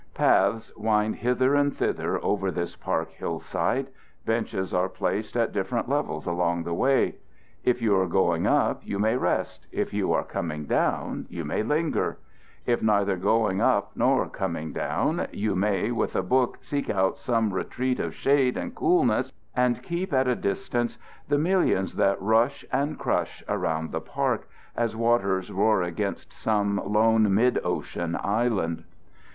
[0.15, 3.85] Paths wind hither and thither over this park hillside.
[4.25, 7.17] Benches are placed at different levels along the way.
[7.63, 11.61] If you are going up, you may rest; if you are coming down, you may
[11.61, 12.17] linger;
[12.65, 17.53] if neither going up nor coming down, you may with a book seek out some
[17.53, 20.97] retreat of shade and coolness and keep at a distance
[21.27, 27.31] the millions that rush and crush around the park as waters roar against some lone
[27.31, 28.83] mid ocean island.